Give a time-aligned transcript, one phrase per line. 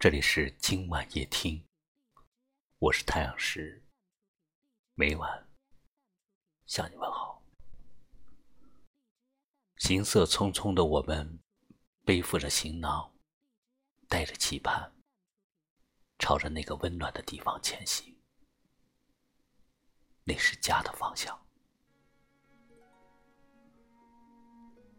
[0.00, 1.62] 这里是今晚夜听，
[2.78, 3.84] 我是太阳石，
[4.94, 5.46] 每晚
[6.64, 7.42] 向你问好。
[9.76, 11.38] 行色匆匆的我们，
[12.02, 13.12] 背负着行囊，
[14.08, 14.90] 带着期盼，
[16.18, 18.18] 朝着那个温暖的地方前行。
[20.24, 21.38] 那是家的方向。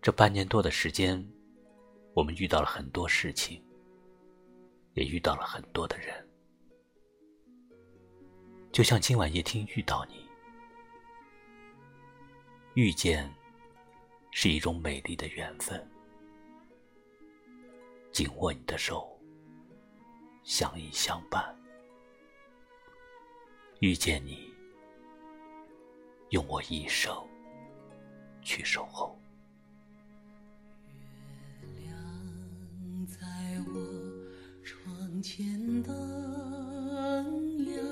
[0.00, 1.28] 这半年多的时间，
[2.14, 3.60] 我们遇到了很多事情。
[4.94, 6.28] 也遇到了很多的人，
[8.72, 10.28] 就像今晚夜听遇到你，
[12.74, 13.28] 遇见
[14.30, 15.84] 是一种美丽的缘分。
[18.12, 19.20] 紧握你的手，
[20.44, 21.52] 相依相伴，
[23.80, 24.54] 遇见你，
[26.30, 27.12] 用我一生
[28.42, 29.18] 去守候。
[35.24, 37.82] 前灯亮，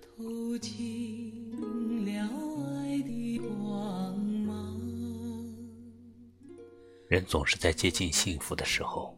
[0.00, 1.50] 透进
[2.06, 2.10] 了
[2.72, 4.80] 爱的光芒。
[7.06, 9.14] 人总是在接近幸福的时候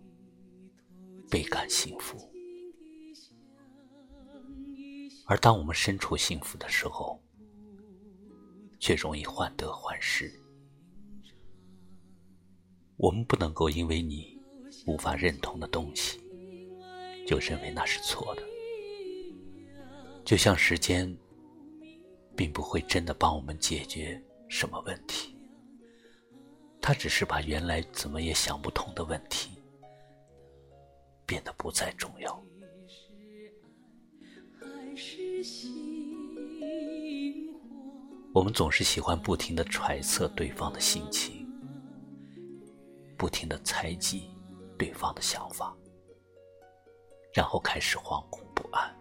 [1.30, 2.18] 倍感幸福，
[5.24, 7.22] 而当我们身处幸福的时候，
[8.80, 10.28] 却容易患得患失。
[12.96, 14.36] 我们不能够因为你
[14.88, 16.20] 无法认同的东西。
[17.28, 18.42] 就认为那是错的，
[20.24, 21.14] 就像时间，
[22.34, 25.36] 并不会真的帮我们解决什么问题，
[26.80, 29.50] 它只是把原来怎么也想不通的问题
[31.26, 32.42] 变得不再重要。
[38.32, 41.46] 我们总是喜欢不停的揣测对方的心情，
[43.18, 44.30] 不停的猜忌
[44.78, 45.76] 对方的想法。
[47.38, 48.92] 然后开始惶恐不安，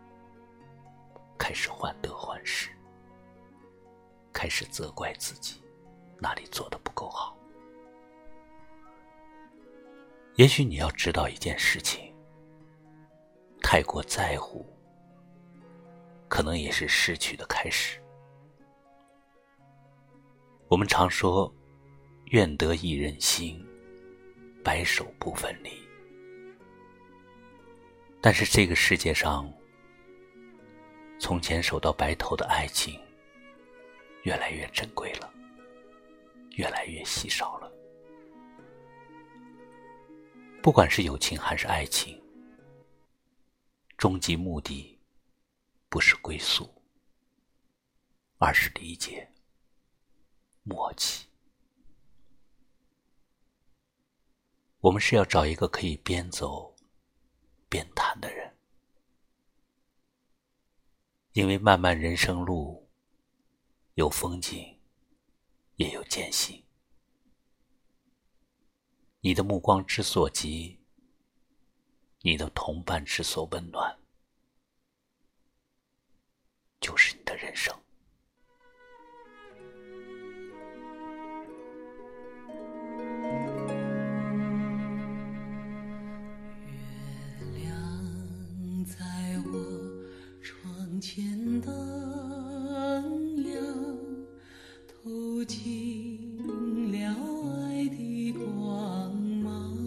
[1.40, 2.70] 开始患得患失，
[4.32, 5.60] 开始责怪自己
[6.20, 7.36] 哪里做的不够好。
[10.36, 12.14] 也许你要知道一件事情：
[13.64, 14.64] 太过在乎，
[16.28, 18.00] 可能也是失去的开始。
[20.68, 21.52] 我们常说
[22.30, 23.66] “愿得一人心，
[24.64, 25.72] 白首不分离”。
[28.20, 29.52] 但是这个世界上，
[31.20, 33.00] 从前守到白头的爱情，
[34.24, 35.34] 越来越珍贵了，
[36.56, 37.72] 越来越稀少了。
[40.62, 42.22] 不管是友情还是爱情，
[43.98, 45.00] 终极目的
[45.88, 46.70] 不是归宿，
[48.40, 49.32] 而是理解、
[50.64, 51.28] 默契。
[54.80, 56.77] 我们是要找一个可以边走。
[57.70, 58.56] 边谈的人，
[61.34, 62.88] 因为漫漫人生路，
[63.96, 64.78] 有风景，
[65.76, 66.64] 也有艰辛。
[69.20, 70.80] 你的目光之所及，
[72.22, 74.00] 你的同伴之所温暖，
[91.00, 93.64] 前灯亮，
[94.88, 97.16] 透进了
[97.70, 99.78] 爱的光芒。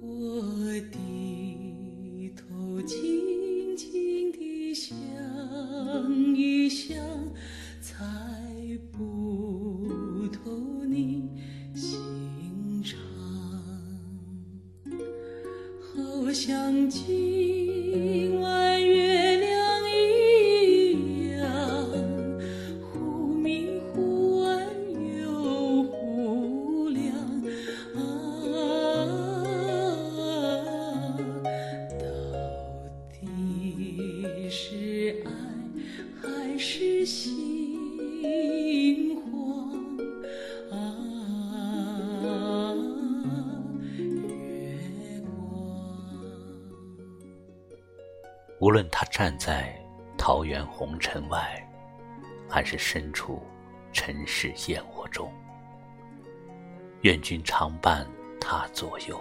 [0.00, 0.42] 我
[0.90, 4.96] 低头静静地想
[6.34, 6.98] 一想，
[7.80, 8.04] 猜
[8.90, 11.30] 不透你
[11.74, 12.98] 心肠，
[15.94, 17.61] 好像今
[17.92, 18.71] 因为
[48.62, 49.76] 无论他站在
[50.16, 51.68] 桃源红尘外，
[52.48, 53.42] 还是身处
[53.92, 55.32] 尘世烟火中，
[57.00, 58.06] 愿君常伴
[58.40, 59.20] 他左右。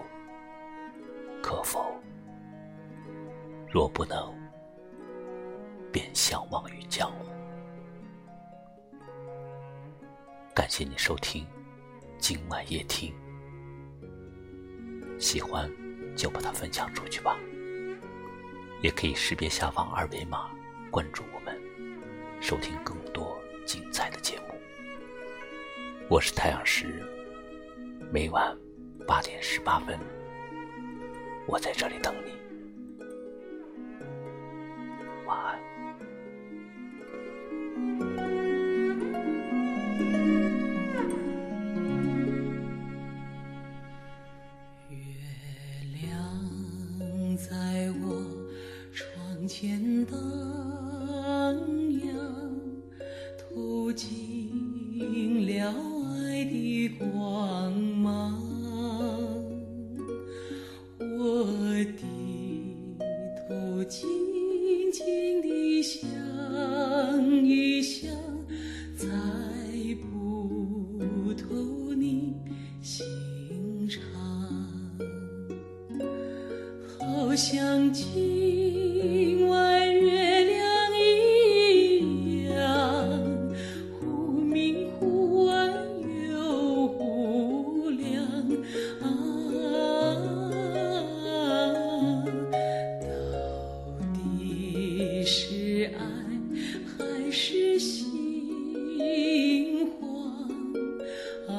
[1.41, 1.91] 可否？
[3.67, 4.31] 若不能，
[5.91, 7.25] 便相忘于江湖。
[10.53, 11.47] 感谢你收听
[12.19, 13.11] 今晚夜听，
[15.19, 15.67] 喜欢。
[16.13, 17.39] 就把它分享出去吧。
[18.81, 20.49] 也可以识别下方二维码
[20.89, 21.55] 关注我们，
[22.41, 24.55] 收听更多精彩的节目。
[26.09, 27.07] 我是太阳石，
[28.11, 28.57] 每晚
[29.07, 29.99] 八点十八分，
[31.45, 32.40] 我在这里等你。
[53.91, 55.75] 透进了
[56.23, 58.41] 爱的光芒。
[60.97, 61.45] 我
[61.97, 62.05] 低
[63.35, 64.07] 头静
[64.93, 65.99] 静地想
[67.45, 68.09] 一想，
[68.95, 69.09] 猜
[70.09, 72.33] 不透你
[72.81, 73.05] 心
[73.89, 73.99] 肠，
[76.97, 77.91] 好像
[95.97, 96.01] 爱
[96.97, 98.07] 还是心
[99.99, 99.99] 慌
[101.47, 101.49] 啊？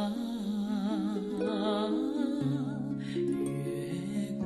[3.14, 3.20] 月
[4.38, 4.44] 光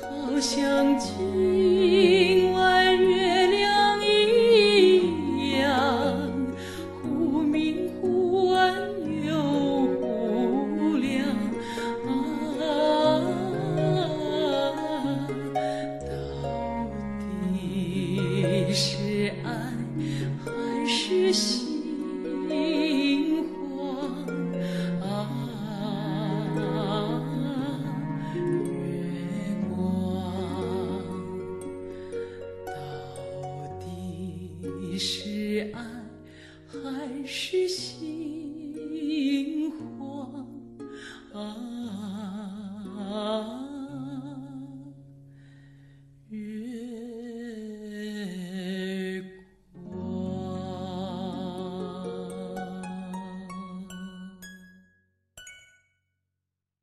[0.00, 2.13] 好像静。